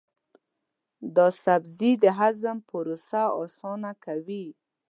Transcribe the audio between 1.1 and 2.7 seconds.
دا سبزی د هضم